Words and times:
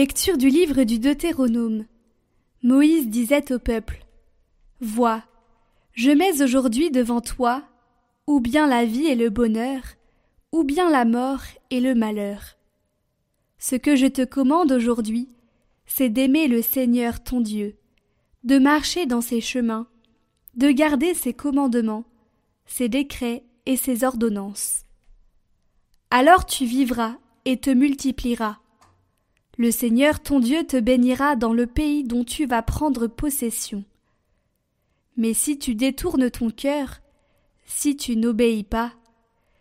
Lecture 0.00 0.38
du 0.38 0.48
livre 0.48 0.84
du 0.84 0.98
Deutéronome. 0.98 1.84
Moïse 2.62 3.08
disait 3.08 3.52
au 3.52 3.58
peuple 3.58 4.06
Vois, 4.80 5.22
je 5.92 6.10
mets 6.10 6.40
aujourd'hui 6.40 6.90
devant 6.90 7.20
toi 7.20 7.64
ou 8.26 8.40
bien 8.40 8.66
la 8.66 8.86
vie 8.86 9.08
et 9.08 9.14
le 9.14 9.28
bonheur, 9.28 9.82
ou 10.52 10.64
bien 10.64 10.88
la 10.88 11.04
mort 11.04 11.42
et 11.68 11.80
le 11.80 11.94
malheur. 11.94 12.56
Ce 13.58 13.76
que 13.76 13.94
je 13.94 14.06
te 14.06 14.24
commande 14.24 14.72
aujourd'hui, 14.72 15.28
c'est 15.84 16.08
d'aimer 16.08 16.48
le 16.48 16.62
Seigneur 16.62 17.22
ton 17.22 17.42
Dieu, 17.42 17.76
de 18.42 18.58
marcher 18.58 19.04
dans 19.04 19.20
ses 19.20 19.42
chemins, 19.42 19.86
de 20.54 20.70
garder 20.70 21.12
ses 21.12 21.34
commandements, 21.34 22.06
ses 22.64 22.88
décrets 22.88 23.44
et 23.66 23.76
ses 23.76 24.02
ordonnances. 24.04 24.86
Alors 26.10 26.46
tu 26.46 26.64
vivras 26.64 27.18
et 27.44 27.58
te 27.58 27.68
multiplieras 27.68 28.60
le 29.60 29.70
Seigneur 29.70 30.20
ton 30.20 30.40
Dieu 30.40 30.64
te 30.64 30.78
bénira 30.78 31.36
dans 31.36 31.52
le 31.52 31.66
pays 31.66 32.02
dont 32.02 32.24
tu 32.24 32.46
vas 32.46 32.62
prendre 32.62 33.08
possession. 33.08 33.84
Mais 35.18 35.34
si 35.34 35.58
tu 35.58 35.74
détournes 35.74 36.30
ton 36.30 36.48
cœur, 36.48 37.02
si 37.66 37.94
tu 37.94 38.16
n'obéis 38.16 38.64
pas, 38.64 38.94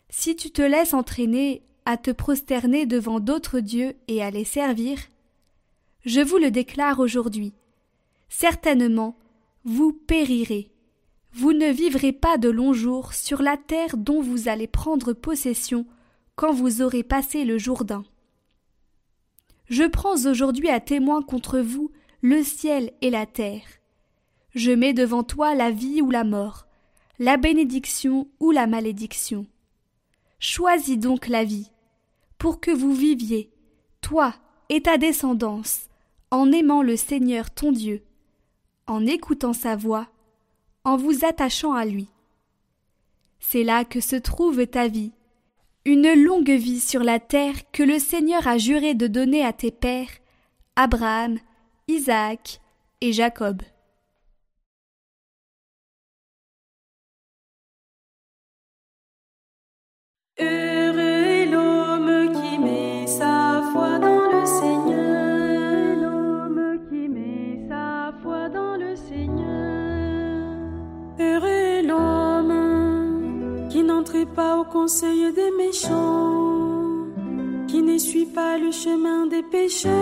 si 0.10 0.38
tu 0.38 0.52
te 0.52 0.62
laisses 0.62 0.94
entraîner 0.94 1.64
à 1.84 1.98
te 1.98 2.12
prosterner 2.12 2.86
devant 2.86 3.20
d'autres 3.20 3.60
dieux 3.60 3.94
et 4.08 4.24
à 4.24 4.32
les 4.32 4.46
servir, 4.46 5.00
je 6.06 6.22
vous 6.22 6.38
le 6.38 6.50
déclare 6.50 7.02
aujourd'hui, 7.02 7.52
certainement 8.30 9.18
vous 9.66 9.92
périrez. 9.92 10.72
Vous 11.34 11.52
ne 11.52 11.68
vivrez 11.68 12.14
pas 12.14 12.38
de 12.38 12.48
longs 12.48 12.72
jours 12.72 13.14
sur 13.14 13.42
la 13.42 13.58
terre 13.58 13.98
dont 13.98 14.22
vous 14.22 14.48
allez 14.48 14.68
prendre 14.68 15.12
possession 15.12 15.86
quand 16.38 16.54
vous 16.54 16.82
aurez 16.82 17.04
passé 17.04 17.44
le 17.44 17.58
Jourdain. 17.58 18.06
Je 19.70 19.84
prends 19.84 20.26
aujourd'hui 20.26 20.70
à 20.70 20.80
témoin 20.80 21.22
contre 21.22 21.60
vous 21.60 21.92
le 22.22 22.44
ciel 22.44 22.92
et 23.02 23.12
la 23.12 23.28
terre. 23.28 23.62
Je 24.56 24.72
mets 24.72 24.94
devant 24.94 25.24
toi 25.24 25.54
la 25.54 25.70
vie 25.70 26.02
ou 26.02 26.10
la 26.10 26.24
mort, 26.24 26.66
la 27.20 27.38
bénédiction 27.38 28.28
ou 28.40 28.50
la 28.50 28.66
malédiction. 28.66 29.46
Choisis 30.40 30.98
donc 30.98 31.28
la 31.28 31.44
vie, 31.44 31.72
pour 32.40 32.60
que 32.60 32.72
vous 32.72 32.94
viviez, 32.94 33.52
toi 34.02 34.34
et 34.70 34.82
ta 34.82 34.98
descendance, 34.98 35.82
en 36.32 36.52
aimant 36.52 36.82
le 36.82 36.96
Seigneur 36.96 37.52
ton 37.52 37.72
Dieu, 37.72 38.02
en 38.88 39.06
écoutant 39.06 39.54
sa 39.54 39.76
voix, 39.76 40.08
en 40.84 40.98
vous 40.98 41.26
attachant 41.26 41.74
à 41.74 41.86
lui. 41.86 42.08
C'est 43.40 43.64
là 43.64 43.86
que 43.86 44.02
se 44.02 44.16
trouve 44.16 44.66
ta 44.66 44.88
vie, 44.88 45.12
une 45.86 46.14
longue 46.14 46.52
vie 46.52 46.80
sur 46.80 47.04
la 47.04 47.20
terre 47.20 47.56
que 47.72 47.84
le 47.84 48.00
Seigneur 48.00 48.48
a 48.48 48.58
juré 48.58 48.94
de 48.94 49.08
donner 49.08 49.44
à 49.46 49.54
tes 49.54 49.72
pères, 49.72 50.10
Abraham, 50.76 51.40
Isaac 51.88 52.62
et 53.02 53.14
Jacob. 53.14 53.62
Heureux 60.40 60.69
pas 74.36 74.58
au 74.58 74.64
conseil 74.64 75.32
des 75.34 75.52
méchants, 75.52 77.08
qui 77.68 77.82
ne 77.82 77.98
suit 77.98 78.26
pas 78.26 78.58
le 78.58 78.72
chemin 78.72 79.28
des 79.28 79.44
pécheurs, 79.44 79.94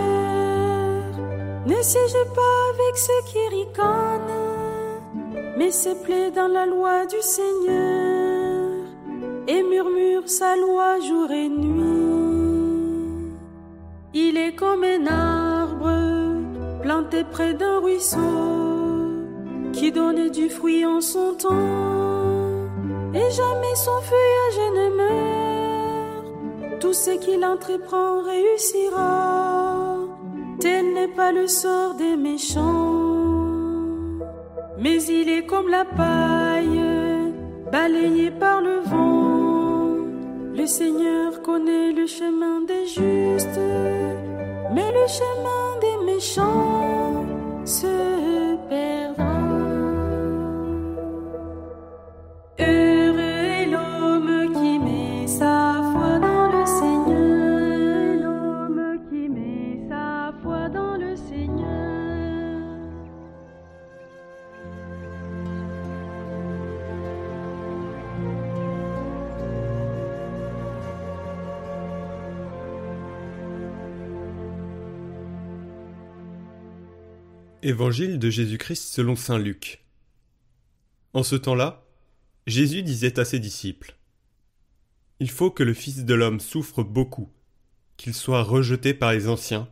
ne 1.65 1.81
siège 1.81 2.23
pas 2.35 2.57
avec 2.73 2.97
ceux 2.97 3.23
qui 3.31 3.55
ricanent, 3.55 4.37
mais 5.57 5.71
se 5.71 5.89
plaît 6.03 6.31
dans 6.31 6.47
la 6.47 6.65
loi 6.65 7.05
du 7.05 7.21
Seigneur 7.21 8.85
et 9.47 9.63
murmure 9.63 10.29
sa 10.29 10.55
loi 10.55 10.99
jour 10.99 11.31
et 11.31 11.49
nuit. 11.49 11.77
Il 14.13 14.37
est 14.37 14.55
comme 14.55 14.83
un 14.83 15.07
arbre 15.07 16.81
planté 16.81 17.23
près 17.31 17.53
d'un 17.53 17.79
ruisseau 17.79 18.17
qui 19.73 19.91
donne 19.91 20.29
du 20.29 20.49
fruit 20.49 20.85
en 20.85 21.01
son 21.01 21.33
temps 21.33 22.26
et 23.17 23.29
jamais 23.31 23.75
son 23.75 23.99
feuillage 24.11 24.61
ne 24.79 24.87
meurt. 24.99 26.79
Tout 26.79 26.93
ce 26.93 27.11
qu'il 27.23 27.43
entreprend 27.43 28.21
réussira. 28.23 29.95
Tel 30.59 30.93
n'est 30.93 31.13
pas 31.19 31.31
le 31.31 31.47
sort 31.47 31.93
des 31.95 32.15
méchants, 32.15 33.05
mais 34.77 34.97
il 35.03 35.29
est 35.29 35.45
comme 35.45 35.69
la 35.69 35.85
paille 35.85 36.81
balayée 37.71 38.31
par 38.31 38.61
le 38.61 38.79
vent. 38.91 39.37
Le 40.55 40.65
Seigneur 40.65 41.41
connaît 41.43 41.91
le 41.91 42.07
chemin 42.07 42.61
des 42.61 42.85
justes, 42.87 43.61
mais 44.73 44.89
le 44.99 45.07
chemin 45.19 45.65
des 45.85 45.97
méchants 46.11 47.25
se 47.65 48.55
perdra. 48.67 49.06
Évangile 77.67 78.17
de 78.17 78.29
Jésus-Christ 78.29 78.93
selon 78.93 79.17
saint 79.17 79.37
Luc. 79.37 79.83
En 81.11 81.21
ce 81.21 81.35
temps-là, 81.35 81.85
Jésus 82.45 82.81
disait 82.81 83.19
à 83.19 83.25
ses 83.25 83.39
disciples 83.39 83.97
Il 85.19 85.29
faut 85.29 85.51
que 85.51 85.63
le 85.63 85.73
Fils 85.73 86.05
de 86.05 86.13
l'homme 86.13 86.39
souffre 86.39 86.81
beaucoup, 86.81 87.29
qu'il 87.97 88.13
soit 88.13 88.43
rejeté 88.43 88.93
par 88.93 89.11
les 89.11 89.27
anciens, 89.27 89.69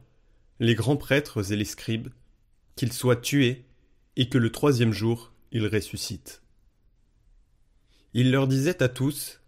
les 0.59 0.75
grands 0.75 0.97
prêtres 0.97 1.53
et 1.53 1.55
les 1.55 1.63
scribes, 1.63 2.09
qu'il 2.75 2.91
soit 2.91 3.15
tué, 3.15 3.63
et 4.17 4.27
que 4.27 4.37
le 4.37 4.51
troisième 4.51 4.91
jour 4.91 5.31
il 5.53 5.65
ressuscite. 5.65 6.41
Il 8.13 8.29
leur 8.29 8.49
disait 8.49 8.83
à 8.83 8.89
tous 8.89 9.39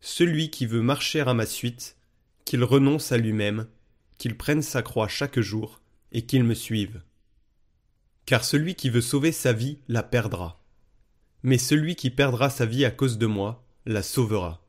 Celui 0.00 0.50
qui 0.50 0.66
veut 0.66 0.82
marcher 0.82 1.20
à 1.20 1.34
ma 1.34 1.46
suite, 1.46 1.96
qu'il 2.44 2.64
renonce 2.64 3.12
à 3.12 3.16
lui-même, 3.16 3.68
qu'il 4.18 4.36
prenne 4.36 4.62
sa 4.62 4.82
croix 4.82 5.06
chaque 5.06 5.38
jour, 5.38 5.80
et 6.10 6.26
qu'il 6.26 6.42
me 6.42 6.54
suive. 6.54 7.00
Car 8.26 8.44
celui 8.44 8.74
qui 8.74 8.90
veut 8.90 9.00
sauver 9.00 9.30
sa 9.30 9.52
vie 9.52 9.78
la 9.86 10.02
perdra. 10.02 10.60
Mais 11.44 11.58
celui 11.58 11.94
qui 11.94 12.10
perdra 12.10 12.50
sa 12.50 12.66
vie 12.66 12.84
à 12.84 12.90
cause 12.90 13.18
de 13.18 13.26
moi 13.26 13.64
la 13.86 14.02
sauvera. 14.02 14.60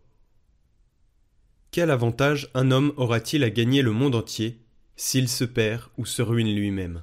Quel 1.71 1.89
avantage 1.89 2.51
un 2.53 2.69
homme 2.69 2.93
aura-t-il 2.97 3.43
à 3.43 3.49
gagner 3.49 3.81
le 3.81 3.91
monde 3.91 4.13
entier 4.13 4.61
s'il 4.95 5.27
se 5.27 5.43
perd 5.43 5.89
ou 5.97 6.05
se 6.05 6.21
ruine 6.21 6.53
lui-même? 6.55 7.01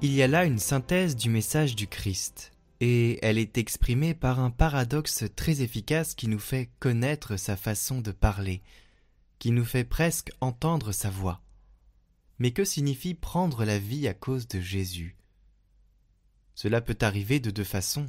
Il 0.00 0.14
y 0.14 0.22
a 0.22 0.28
là 0.28 0.44
une 0.44 0.60
synthèse 0.60 1.16
du 1.16 1.28
message 1.28 1.74
du 1.74 1.88
Christ, 1.88 2.52
et 2.80 3.18
elle 3.24 3.38
est 3.38 3.58
exprimée 3.58 4.14
par 4.14 4.40
un 4.40 4.50
paradoxe 4.50 5.24
très 5.34 5.62
efficace 5.62 6.14
qui 6.14 6.28
nous 6.28 6.38
fait 6.38 6.70
connaître 6.78 7.36
sa 7.36 7.56
façon 7.56 8.00
de 8.00 8.12
parler, 8.12 8.62
qui 9.38 9.50
nous 9.50 9.64
fait 9.64 9.84
presque 9.84 10.30
entendre 10.40 10.92
sa 10.92 11.10
voix. 11.10 11.42
Mais 12.38 12.52
que 12.52 12.64
signifie 12.64 13.14
prendre 13.14 13.64
la 13.64 13.78
vie 13.78 14.06
à 14.06 14.14
cause 14.14 14.46
de 14.46 14.60
Jésus? 14.60 15.16
Cela 16.54 16.80
peut 16.80 16.98
arriver 17.00 17.40
de 17.40 17.50
deux 17.50 17.64
façons, 17.64 18.08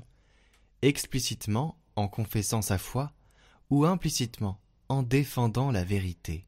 explicitement 0.82 1.80
en 1.96 2.08
confessant 2.08 2.62
sa 2.62 2.78
foi, 2.78 3.12
ou 3.70 3.86
implicitement 3.86 4.60
en 4.88 5.04
défendant 5.04 5.72
la 5.72 5.84
vérité. 5.84 6.48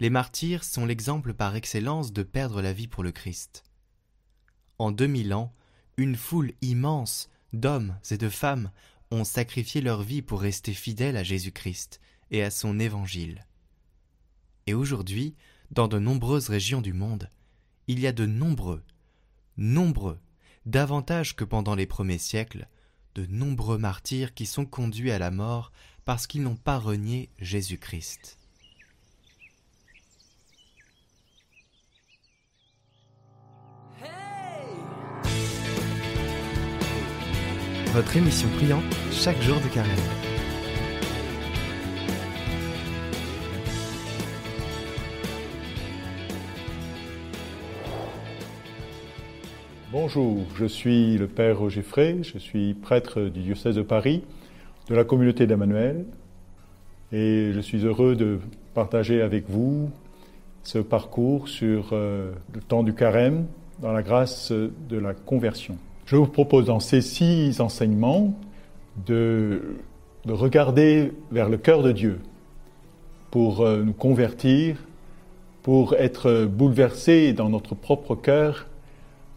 Les 0.00 0.10
martyrs 0.10 0.64
sont 0.64 0.86
l'exemple 0.86 1.34
par 1.34 1.54
excellence 1.54 2.12
de 2.12 2.22
perdre 2.22 2.60
la 2.60 2.72
vie 2.72 2.88
pour 2.88 3.04
le 3.04 3.12
Christ. 3.12 3.64
En 4.78 4.90
deux 4.90 5.06
mille 5.06 5.32
ans, 5.34 5.54
une 5.96 6.16
foule 6.16 6.52
immense 6.62 7.28
d'hommes 7.52 7.96
et 8.10 8.16
de 8.16 8.28
femmes 8.28 8.70
ont 9.10 9.24
sacrifié 9.24 9.80
leur 9.80 10.02
vie 10.02 10.22
pour 10.22 10.40
rester 10.40 10.72
fidèles 10.72 11.16
à 11.16 11.22
Jésus-Christ 11.22 12.00
et 12.30 12.42
à 12.42 12.50
son 12.50 12.80
évangile. 12.80 13.46
Et 14.66 14.74
aujourd'hui, 14.74 15.34
dans 15.70 15.88
de 15.88 15.98
nombreuses 15.98 16.48
régions 16.48 16.80
du 16.80 16.92
monde, 16.92 17.28
il 17.88 17.98
y 17.98 18.06
a 18.06 18.12
de 18.12 18.26
nombreux, 18.26 18.82
nombreux, 19.56 20.18
davantage 20.66 21.36
que 21.36 21.44
pendant 21.44 21.74
les 21.74 21.86
premiers 21.86 22.18
siècles, 22.18 22.68
de 23.14 23.26
nombreux 23.26 23.78
martyrs 23.78 24.32
qui 24.32 24.46
sont 24.46 24.64
conduits 24.64 25.10
à 25.10 25.18
la 25.18 25.30
mort 25.30 25.72
parce 26.04 26.26
qu'ils 26.26 26.42
n'ont 26.42 26.56
pas 26.56 26.78
renié 26.78 27.28
Jésus-Christ. 27.38 28.38
Votre 37.94 38.16
émission 38.16 38.48
priante 38.56 38.84
chaque 39.10 39.38
jour 39.42 39.56
de 39.56 39.68
carême. 39.68 39.90
Bonjour, 49.92 50.38
je 50.56 50.64
suis 50.64 51.18
le 51.18 51.26
Père 51.26 51.58
Roger 51.58 51.82
Frey, 51.82 52.20
je 52.22 52.38
suis 52.38 52.72
prêtre 52.72 53.20
du 53.20 53.42
diocèse 53.42 53.74
de 53.74 53.82
Paris, 53.82 54.24
de 54.88 54.94
la 54.94 55.04
communauté 55.04 55.46
d'Emmanuel, 55.46 56.06
et 57.12 57.52
je 57.52 57.60
suis 57.60 57.84
heureux 57.84 58.16
de 58.16 58.38
partager 58.72 59.20
avec 59.20 59.50
vous 59.50 59.90
ce 60.62 60.78
parcours 60.78 61.46
sur 61.46 61.90
euh, 61.92 62.32
le 62.54 62.62
temps 62.62 62.84
du 62.84 62.94
carême 62.94 63.44
dans 63.80 63.92
la 63.92 64.02
grâce 64.02 64.50
de 64.50 64.96
la 64.96 65.12
conversion. 65.12 65.76
Je 66.12 66.18
vous 66.18 66.26
propose 66.26 66.66
dans 66.66 66.78
ces 66.78 67.00
six 67.00 67.58
enseignements 67.62 68.34
de, 69.06 69.78
de 70.26 70.32
regarder 70.34 71.10
vers 71.30 71.48
le 71.48 71.56
cœur 71.56 71.82
de 71.82 71.90
Dieu 71.90 72.20
pour 73.30 73.62
euh, 73.62 73.82
nous 73.82 73.94
convertir, 73.94 74.76
pour 75.62 75.94
être 75.94 76.44
bouleversés 76.44 77.32
dans 77.32 77.48
notre 77.48 77.74
propre 77.74 78.14
cœur 78.14 78.66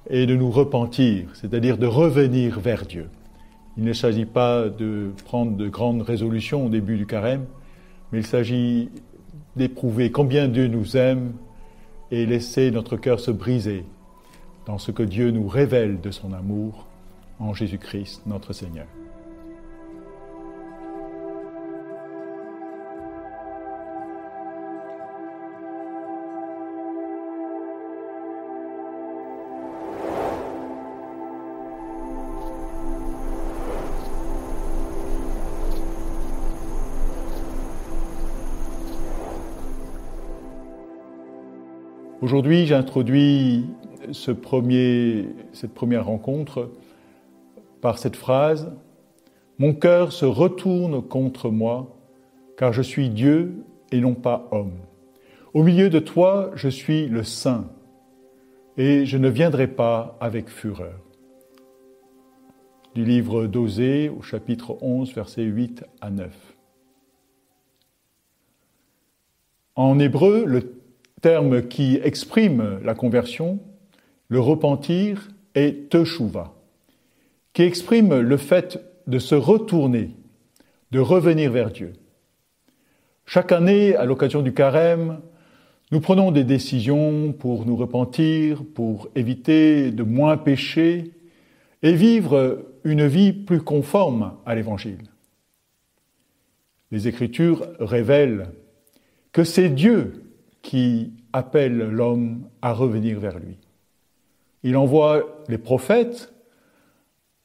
et 0.10 0.25
de 0.25 0.36
nous 0.36 0.51
repentir, 0.51 1.30
c'est-à-dire 1.33 1.77
de 1.77 1.88
revenir 1.88 2.60
vers 2.60 2.86
Dieu. 2.86 3.07
Il 3.78 3.86
ne 3.86 3.94
s'agit 3.94 4.25
pas 4.25 4.68
de 4.68 5.12
prendre 5.24 5.56
de 5.56 5.69
grandes 5.69 6.01
résolutions 6.01 6.66
au 6.66 6.69
début 6.69 6.98
du 6.98 7.06
carême, 7.06 7.45
mais 8.12 8.19
il 8.19 8.25
s'agit 8.25 8.89
d'éprouver 9.56 10.12
combien 10.12 10.50
Dieu 10.50 10.68
nous 10.68 10.98
aime 10.98 11.36
et 12.12 12.25
laisser 12.25 12.69
notre 12.69 12.98
cœur 12.98 13.21
se 13.21 13.31
briser 13.31 13.86
dans 14.65 14.77
ce 14.77 14.91
que 14.91 15.03
Dieu 15.03 15.31
nous 15.31 15.47
révèle 15.47 16.01
de 16.01 16.12
son 16.12 16.33
amour 16.33 16.88
en 17.39 17.53
Jésus-Christ 17.53 18.23
notre 18.25 18.53
Seigneur. 18.53 18.88
Aujourd'hui, 42.21 42.65
j'introduis 42.65 43.65
cette 44.13 44.39
première 44.39 46.06
rencontre 46.06 46.71
par 47.81 47.97
cette 47.97 48.15
phrase 48.15 48.71
Mon 49.59 49.73
cœur 49.73 50.13
se 50.13 50.23
retourne 50.23 51.01
contre 51.01 51.50
moi, 51.50 51.97
car 52.57 52.71
je 52.71 52.81
suis 52.81 53.09
Dieu 53.09 53.65
et 53.91 54.00
non 54.00 54.13
pas 54.13 54.47
homme. 54.51 54.77
Au 55.53 55.62
milieu 55.62 55.89
de 55.89 56.00
toi, 56.00 56.51
je 56.56 56.69
suis 56.69 57.07
le 57.07 57.23
Saint, 57.23 57.69
et 58.77 59.06
je 59.06 59.18
ne 59.18 59.27
viendrai 59.27 59.68
pas 59.68 60.18
avec 60.21 60.47
fureur. 60.47 61.01
Du 62.94 63.03
livre 63.03 63.45
d'Osée 63.45 64.07
au 64.07 64.21
chapitre 64.21 64.77
11, 64.81 65.13
versets 65.13 65.44
8 65.44 65.83
à 66.00 66.11
9. 66.11 66.56
En 69.75 70.00
hébreu, 70.00 70.45
le 70.45 70.84
terme 71.21 71.67
qui 71.67 72.00
exprime 72.03 72.79
la 72.83 72.94
conversion, 72.94 73.59
le 74.27 74.39
repentir 74.39 75.29
est 75.53 75.89
teshuva, 75.89 76.53
qui 77.53 77.63
exprime 77.63 78.19
le 78.19 78.38
fait 78.38 78.79
de 79.07 79.19
se 79.19 79.35
retourner, 79.35 80.12
de 80.91 81.00
revenir 81.00 81.51
vers 81.51 81.71
Dieu. 81.71 81.94
Chaque 83.25 83.51
année, 83.51 83.95
à 83.95 84.06
l'occasion 84.06 84.41
du 84.41 84.53
carême, 84.53 85.19
nous 85.91 86.00
prenons 86.00 86.31
des 86.31 86.44
décisions 86.44 87.31
pour 87.31 87.65
nous 87.65 87.75
repentir, 87.75 88.63
pour 88.73 89.07
éviter 89.15 89.91
de 89.91 90.03
moins 90.03 90.38
pécher 90.38 91.11
et 91.83 91.94
vivre 91.94 92.65
une 92.83 93.07
vie 93.07 93.33
plus 93.33 93.61
conforme 93.61 94.33
à 94.45 94.56
l'Évangile. 94.56 95.09
Les 96.91 97.07
Écritures 97.07 97.68
révèlent 97.79 98.50
que 99.31 99.44
c'est 99.44 99.69
Dieu 99.69 100.25
qui 100.65 101.13
appelle 101.31 101.77
l'homme 101.77 102.50
à 102.63 102.73
revenir 102.73 103.19
vers 103.19 103.38
lui. 103.38 103.59
Il 104.63 104.75
envoie 104.77 105.44
les 105.47 105.59
prophètes 105.59 106.33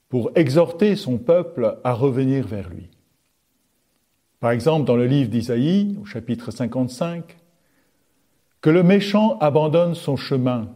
pour 0.08 0.30
exhorter 0.36 0.96
son 0.96 1.18
peuple 1.18 1.76
à 1.84 1.92
revenir 1.92 2.46
vers 2.46 2.70
lui. 2.70 2.88
Par 4.40 4.52
exemple, 4.52 4.86
dans 4.86 4.96
le 4.96 5.04
livre 5.04 5.28
d'Isaïe, 5.28 5.98
au 6.00 6.06
chapitre 6.06 6.50
55, 6.50 7.36
que 8.62 8.70
le 8.70 8.82
méchant 8.82 9.36
abandonne 9.40 9.94
son 9.94 10.16
chemin 10.16 10.70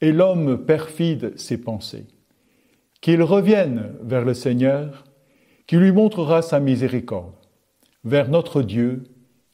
et 0.00 0.12
l'homme 0.12 0.64
perfide 0.64 1.36
ses 1.36 1.58
pensées, 1.58 2.06
qu'il 3.00 3.24
revienne 3.24 3.92
vers 4.02 4.24
le 4.24 4.34
Seigneur, 4.34 5.02
qui 5.66 5.78
lui 5.78 5.90
montrera 5.90 6.42
sa 6.42 6.60
miséricorde, 6.60 7.34
vers 8.04 8.28
notre 8.28 8.62
Dieu 8.62 9.02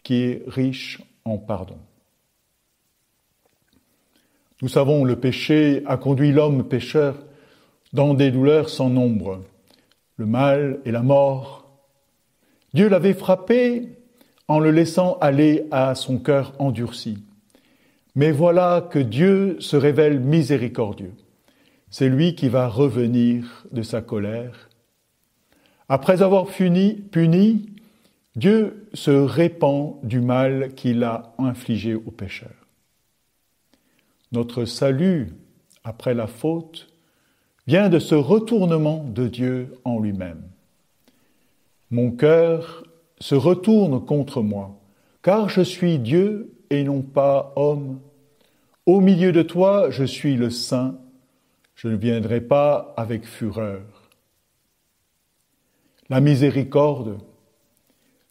qui 0.02 0.16
est 0.16 0.42
riche 0.46 1.00
en 1.24 1.38
pardon. 1.38 1.78
Nous 4.62 4.68
savons, 4.68 5.04
le 5.04 5.16
péché 5.16 5.82
a 5.86 5.96
conduit 5.96 6.32
l'homme 6.32 6.66
pécheur 6.66 7.16
dans 7.92 8.14
des 8.14 8.30
douleurs 8.30 8.70
sans 8.70 8.88
nombre, 8.88 9.42
le 10.16 10.26
mal 10.26 10.80
et 10.84 10.90
la 10.90 11.02
mort. 11.02 11.68
Dieu 12.72 12.88
l'avait 12.88 13.14
frappé 13.14 13.90
en 14.48 14.58
le 14.58 14.70
laissant 14.70 15.18
aller 15.20 15.66
à 15.70 15.94
son 15.94 16.18
cœur 16.18 16.54
endurci. 16.58 17.18
Mais 18.14 18.32
voilà 18.32 18.88
que 18.90 18.98
Dieu 18.98 19.56
se 19.60 19.76
révèle 19.76 20.20
miséricordieux. 20.20 21.12
C'est 21.90 22.08
lui 22.08 22.34
qui 22.34 22.48
va 22.48 22.68
revenir 22.68 23.66
de 23.72 23.82
sa 23.82 24.00
colère. 24.00 24.70
Après 25.88 26.22
avoir 26.22 26.46
puni, 26.46 26.94
puni 26.94 27.66
Dieu 28.36 28.88
se 28.92 29.10
répand 29.10 29.96
du 30.02 30.20
mal 30.20 30.74
qu'il 30.74 31.04
a 31.04 31.34
infligé 31.38 31.94
aux 31.94 32.10
pécheurs. 32.10 32.65
Notre 34.32 34.64
salut 34.64 35.32
après 35.84 36.14
la 36.14 36.26
faute 36.26 36.88
vient 37.66 37.88
de 37.88 37.98
ce 37.98 38.14
retournement 38.14 39.04
de 39.04 39.28
Dieu 39.28 39.74
en 39.84 39.98
lui-même. 39.98 40.42
Mon 41.90 42.10
cœur 42.10 42.84
se 43.20 43.34
retourne 43.34 44.04
contre 44.04 44.42
moi, 44.42 44.78
car 45.22 45.48
je 45.48 45.62
suis 45.62 45.98
Dieu 45.98 46.52
et 46.70 46.82
non 46.82 47.02
pas 47.02 47.52
homme. 47.56 48.00
Au 48.84 49.00
milieu 49.00 49.32
de 49.32 49.42
toi, 49.42 49.90
je 49.90 50.04
suis 50.04 50.36
le 50.36 50.50
Saint, 50.50 50.98
je 51.74 51.88
ne 51.88 51.96
viendrai 51.96 52.40
pas 52.40 52.94
avec 52.96 53.26
fureur. 53.26 53.82
La 56.08 56.20
miséricorde, 56.20 57.18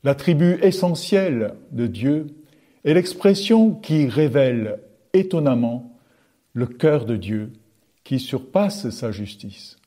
l'attribut 0.04 0.60
essentiel 0.62 1.56
de 1.72 1.88
Dieu, 1.88 2.28
est 2.84 2.94
l'expression 2.94 3.72
qui 3.72 4.08
révèle 4.08 4.80
étonnamment 5.16 5.98
le 6.54 6.68
cœur 6.68 7.06
de 7.06 7.16
Dieu 7.16 7.52
qui 8.04 8.20
surpasse 8.20 8.90
sa 8.90 9.12
justice. 9.12 9.78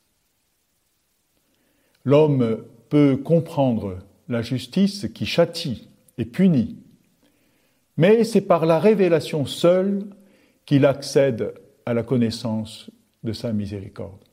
L'homme 2.04 2.64
peut 2.88 3.16
comprendre 3.16 3.98
la 4.28 4.42
justice 4.42 5.06
qui 5.14 5.26
châtie 5.26 5.88
et 6.18 6.24
punit, 6.24 6.76
mais 7.96 8.24
c'est 8.24 8.42
par 8.42 8.66
la 8.66 8.78
révélation 8.78 9.46
seule 9.46 10.04
qu'il 10.66 10.84
accède 10.84 11.54
à 11.86 11.94
la 11.94 12.02
connaissance 12.02 12.90
de 13.24 13.32
sa 13.32 13.52
miséricorde. 13.52 14.24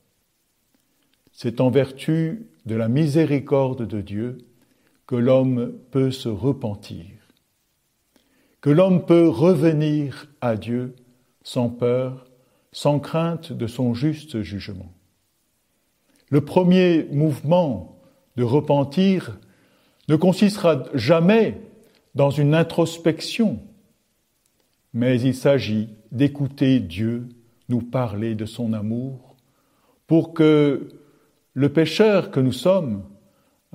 C'est 1.32 1.62
en 1.62 1.70
vertu 1.70 2.48
de 2.66 2.76
la 2.76 2.88
miséricorde 2.88 3.88
de 3.88 4.02
Dieu 4.02 4.38
que 5.08 5.16
l'homme 5.16 5.74
peut 5.92 6.12
se 6.12 6.30
repentir 6.30 7.15
que 8.66 8.72
l'homme 8.72 9.06
peut 9.06 9.30
revenir 9.30 10.26
à 10.42 10.56
Dieu 10.56 10.96
sans 11.44 11.70
peur, 11.70 12.26
sans 12.72 13.00
crainte 13.00 13.54
de 13.54 13.68
son 13.68 13.94
juste 13.94 14.42
jugement. 14.42 14.92
Le 16.32 16.42
premier 16.42 17.04
mouvement 17.12 18.02
de 18.38 18.44
repentir 18.44 19.38
ne 20.08 20.16
consistera 20.16 20.82
jamais 20.96 21.62
dans 22.16 22.32
une 22.32 22.56
introspection, 22.56 23.60
mais 24.96 25.22
il 25.22 25.36
s'agit 25.36 25.90
d'écouter 26.12 26.80
Dieu 26.80 27.30
nous 27.70 27.84
parler 27.84 28.34
de 28.34 28.48
son 28.48 28.74
amour 28.74 29.36
pour 30.08 30.34
que 30.34 30.90
le 31.54 31.70
pécheur 31.70 32.32
que 32.32 32.40
nous 32.40 32.52
sommes, 32.52 33.04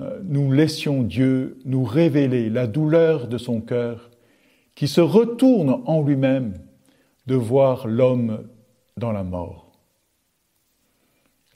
euh, 0.01 0.19
nous 0.25 0.51
laissions 0.51 1.01
Dieu 1.01 1.59
nous 1.63 1.85
révéler 1.85 2.49
la 2.49 2.67
douleur 2.67 3.29
de 3.29 3.37
son 3.37 3.61
cœur 3.61 4.11
qui 4.75 4.87
se 4.87 5.01
retourne 5.01 5.81
en 5.85 6.01
lui-même 6.01 6.53
de 7.27 7.35
voir 7.35 7.87
l'homme 7.87 8.47
dans 8.97 9.11
la 9.11 9.23
mort. 9.23 9.71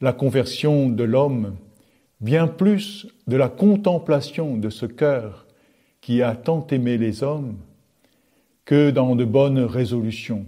La 0.02 0.14
conversion 0.14 0.90
de 0.90 1.04
l'homme 1.04 1.56
bien 2.22 2.48
plus 2.48 3.08
de 3.28 3.38
la 3.38 3.50
contemplation 3.50 4.58
de 4.58 4.70
ce 4.70 4.86
cœur 4.86 5.46
qui 6.02 6.22
a 6.22 6.36
tant 6.36 6.66
aimé 6.68 6.98
les 6.98 7.24
hommes 7.24 7.58
que 8.64 8.90
dans 8.90 9.16
de 9.16 9.26
bonnes 9.26 9.60
résolutions 9.60 10.46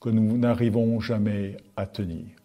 que 0.00 0.10
nous 0.10 0.38
n'arrivons 0.38 1.00
jamais 1.00 1.56
à 1.76 1.86
tenir. 1.86 2.37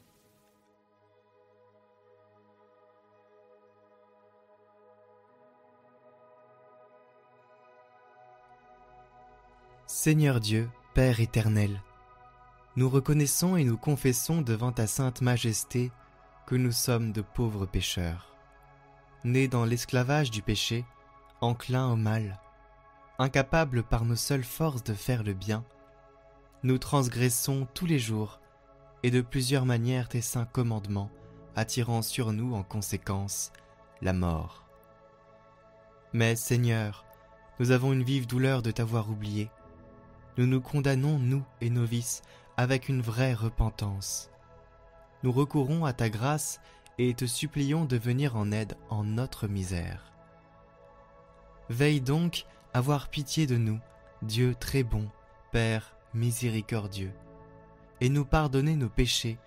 Seigneur 10.06 10.42
Dieu, 10.42 10.70
Père 10.94 11.22
éternel, 11.22 11.82
nous 12.76 12.90
reconnaissons 12.90 13.56
et 13.56 13.64
nous 13.64 13.78
confessons 13.78 14.42
devant 14.42 14.74
ta 14.74 14.86
sainte 14.86 15.22
majesté 15.22 15.94
que 16.46 16.56
nous 16.56 16.74
sommes 16.74 17.14
de 17.14 17.22
pauvres 17.22 17.66
pécheurs, 17.66 18.36
nés 19.24 19.48
dans 19.48 19.64
l'esclavage 19.64 20.30
du 20.30 20.42
péché, 20.42 20.84
enclins 21.40 21.90
au 21.90 21.96
mal, 21.96 22.42
incapables 23.18 23.82
par 23.82 24.04
nos 24.04 24.18
seules 24.18 24.44
forces 24.44 24.84
de 24.84 24.94
faire 24.94 25.24
le 25.24 25.34
bien, 25.34 25.64
nous 26.64 26.80
transgressons 26.80 27.66
tous 27.74 27.86
les 27.86 28.00
jours 28.00 28.42
et 29.04 29.10
de 29.10 29.22
plusieurs 29.22 29.66
manières 29.66 30.10
tes 30.10 30.20
saints 30.20 30.50
commandements, 30.52 31.12
attirant 31.56 32.02
sur 32.02 32.34
nous 32.34 32.56
en 32.56 32.64
conséquence 32.64 33.54
la 34.02 34.12
mort. 34.12 34.66
Mais 36.12 36.36
Seigneur, 36.36 37.06
nous 37.62 37.72
avons 37.72 37.94
une 37.94 38.04
vive 38.04 38.28
douleur 38.28 38.62
de 38.64 38.72
t'avoir 38.72 39.10
oublié. 39.10 39.50
Nous 40.38 40.48
nous 40.48 40.62
condamnons, 40.62 41.20
nous 41.20 41.44
et 41.62 41.70
nos 41.70 41.86
vices, 41.86 42.22
avec 42.58 42.90
une 42.90 43.02
vraie 43.02 43.34
repentance. 43.34 44.30
Nous 45.24 45.32
recourons 45.32 45.86
à 45.86 45.94
ta 45.94 46.10
grâce 46.10 46.60
et 46.98 47.13
te 47.13 47.25
supplions 47.25 47.86
de 47.86 47.98
venir 47.98 48.36
en 48.36 48.52
aide 48.52 48.75
en 48.90 49.04
notre 49.04 49.48
misère. 49.48 50.12
Veille 51.70 52.02
donc 52.02 52.46
avoir 52.74 53.10
pitié 53.10 53.48
de 53.48 53.58
nous, 53.58 53.80
Dieu 54.22 54.56
très 54.56 54.84
bon, 54.84 55.10
Père 55.52 55.96
miséricordieux, 56.13 57.13
et 58.02 58.10
nous 58.10 58.25
pardonner 58.25 58.75
nos 58.75 58.90
péchés 58.90 59.38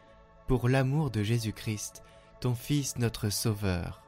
pour 0.47 0.69
l'amour 0.69 1.11
de 1.11 1.23
Jésus-Christ, 1.23 2.03
ton 2.41 2.55
Fils 2.55 2.97
notre 2.99 3.29
Sauveur. 3.29 4.03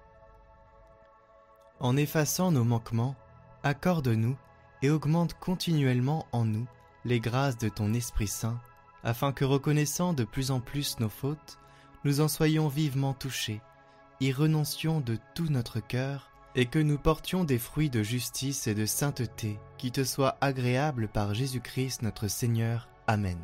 En 1.80 1.96
effaçant 1.96 2.50
nos 2.50 2.64
manquements, 2.64 3.14
accorde-nous 3.62 4.36
et 4.82 4.90
augmente 4.90 5.34
continuellement 5.34 6.26
en 6.32 6.44
nous 6.44 6.66
les 7.04 7.20
grâces 7.20 7.58
de 7.58 7.68
ton 7.68 7.94
Esprit 7.94 8.28
Saint, 8.28 8.60
afin 9.04 9.32
que 9.32 9.44
reconnaissant 9.44 10.12
de 10.12 10.24
plus 10.24 10.50
en 10.50 10.60
plus 10.60 10.98
nos 11.00 11.08
fautes, 11.08 11.58
nous 12.04 12.20
en 12.20 12.28
soyons 12.28 12.68
vivement 12.68 13.14
touchés, 13.14 13.60
y 14.20 14.32
renoncions 14.32 15.00
de 15.00 15.18
tout 15.34 15.48
notre 15.48 15.80
cœur 15.80 16.30
et 16.54 16.66
que 16.66 16.78
nous 16.78 16.98
portions 16.98 17.44
des 17.44 17.58
fruits 17.58 17.90
de 17.90 18.02
justice 18.02 18.66
et 18.66 18.74
de 18.74 18.86
sainteté 18.86 19.58
qui 19.76 19.92
te 19.92 20.04
soient 20.04 20.36
agréables 20.40 21.08
par 21.08 21.34
Jésus-Christ 21.34 22.02
notre 22.02 22.28
Seigneur. 22.28 22.88
Amen. 23.06 23.38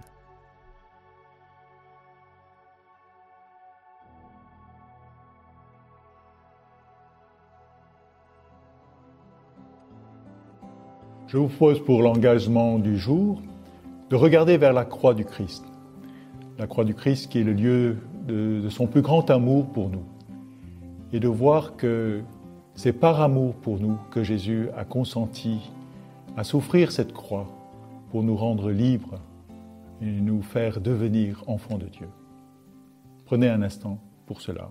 Je 11.35 11.39
vous 11.41 11.49
propose 11.49 11.81
pour 11.81 12.01
l'engagement 12.01 12.79
du 12.79 12.97
jour 12.97 13.43
de 14.09 14.15
regarder 14.15 14.57
vers 14.57 14.73
la 14.73 14.85
croix 14.85 15.15
du 15.15 15.25
Christ. 15.25 15.65
La 16.61 16.69
croix 16.69 16.85
du 16.85 16.95
Christ 16.95 17.29
qui 17.29 17.41
est 17.41 17.43
le 17.43 17.55
lieu 17.55 17.97
de, 18.29 18.61
de 18.61 18.69
son 18.69 18.87
plus 18.87 19.03
grand 19.03 19.29
amour 19.31 19.67
pour 19.67 19.89
nous. 19.89 20.05
Et 21.13 21.19
de 21.19 21.27
voir 21.27 21.75
que 21.75 22.23
c'est 22.77 22.93
par 22.93 23.21
amour 23.21 23.57
pour 23.57 23.81
nous 23.81 23.99
que 24.13 24.23
Jésus 24.23 24.69
a 24.77 24.85
consenti 24.85 25.73
à 26.37 26.45
souffrir 26.45 26.93
cette 26.93 27.13
croix 27.13 27.49
pour 28.13 28.23
nous 28.23 28.37
rendre 28.37 28.71
libres 28.71 29.19
et 30.01 30.07
nous 30.07 30.41
faire 30.41 30.81
devenir 30.81 31.43
enfants 31.49 31.79
de 31.79 31.87
Dieu. 31.87 32.07
Prenez 33.25 33.49
un 33.49 33.63
instant 33.63 33.99
pour 34.27 34.41
cela. 34.41 34.71